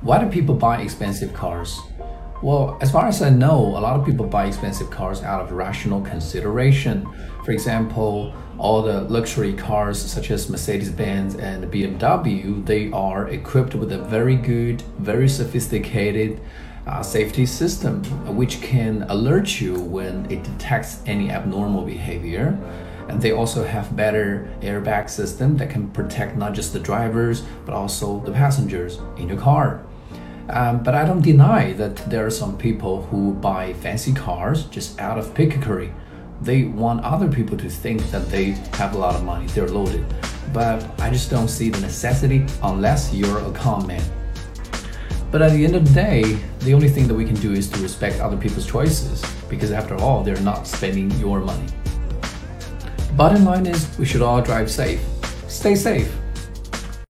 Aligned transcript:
Why 0.00 0.22
do 0.22 0.30
people 0.30 0.54
buy 0.54 0.80
expensive 0.80 1.34
cars? 1.34 1.80
Well, 2.40 2.78
as 2.80 2.92
far 2.92 3.08
as 3.08 3.20
I 3.20 3.30
know, 3.30 3.58
a 3.58 3.80
lot 3.80 3.98
of 3.98 4.06
people 4.06 4.24
buy 4.24 4.46
expensive 4.46 4.90
cars 4.90 5.24
out 5.24 5.40
of 5.40 5.50
rational 5.50 6.00
consideration. 6.02 7.04
For 7.44 7.50
example, 7.50 8.32
all 8.58 8.80
the 8.80 9.00
luxury 9.02 9.54
cars 9.54 10.00
such 10.00 10.30
as 10.30 10.48
Mercedes-Benz 10.48 11.34
and 11.34 11.64
BMW, 11.64 12.64
they 12.64 12.92
are 12.92 13.28
equipped 13.28 13.74
with 13.74 13.90
a 13.90 13.98
very 13.98 14.36
good, 14.36 14.82
very 15.00 15.28
sophisticated 15.28 16.40
uh, 16.86 17.02
safety 17.02 17.44
system 17.44 18.04
which 18.36 18.62
can 18.62 19.02
alert 19.08 19.60
you 19.60 19.80
when 19.80 20.30
it 20.30 20.44
detects 20.44 21.02
any 21.06 21.28
abnormal 21.32 21.82
behavior. 21.84 22.56
And 23.08 23.20
they 23.20 23.32
also 23.32 23.64
have 23.64 23.96
better 23.96 24.48
airbag 24.60 25.10
system 25.10 25.56
that 25.56 25.70
can 25.70 25.90
protect 25.90 26.36
not 26.36 26.52
just 26.54 26.72
the 26.72 26.78
drivers 26.78 27.42
but 27.66 27.74
also 27.74 28.20
the 28.20 28.32
passengers 28.32 29.00
in 29.16 29.28
your 29.28 29.38
car. 29.38 29.84
Um, 30.50 30.82
but 30.82 30.94
I 30.94 31.04
don't 31.04 31.20
deny 31.20 31.74
that 31.74 31.96
there 32.08 32.24
are 32.24 32.30
some 32.30 32.56
people 32.56 33.02
who 33.02 33.34
buy 33.34 33.74
fancy 33.74 34.14
cars 34.14 34.64
just 34.64 34.98
out 34.98 35.18
of 35.18 35.34
pickery. 35.34 35.92
They 36.40 36.64
want 36.64 37.04
other 37.04 37.28
people 37.28 37.56
to 37.58 37.68
think 37.68 38.02
that 38.10 38.30
they 38.30 38.52
have 38.78 38.94
a 38.94 38.98
lot 38.98 39.14
of 39.14 39.24
money, 39.24 39.46
they're 39.48 39.68
loaded. 39.68 40.06
But 40.52 40.88
I 41.00 41.10
just 41.10 41.30
don't 41.30 41.48
see 41.48 41.68
the 41.68 41.80
necessity 41.80 42.46
unless 42.62 43.12
you're 43.12 43.40
a 43.40 43.52
con 43.52 43.86
man. 43.86 44.02
But 45.30 45.42
at 45.42 45.52
the 45.52 45.64
end 45.64 45.76
of 45.76 45.86
the 45.86 45.92
day, 45.92 46.38
the 46.60 46.72
only 46.72 46.88
thing 46.88 47.06
that 47.08 47.14
we 47.14 47.26
can 47.26 47.34
do 47.36 47.52
is 47.52 47.68
to 47.70 47.82
respect 47.82 48.18
other 48.20 48.36
people's 48.36 48.66
choices 48.66 49.22
because 49.50 49.72
after 49.72 49.94
all, 49.96 50.22
they're 50.22 50.40
not 50.40 50.66
spending 50.66 51.10
your 51.18 51.40
money. 51.40 51.66
Bottom 53.12 53.44
line 53.44 53.66
is 53.66 53.98
we 53.98 54.06
should 54.06 54.22
all 54.22 54.40
drive 54.40 54.70
safe. 54.70 55.04
Stay 55.48 55.74
safe. 55.74 56.10